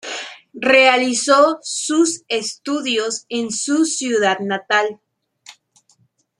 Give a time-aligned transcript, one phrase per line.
[0.59, 4.99] Realizó sus estudios en su ciudad natal.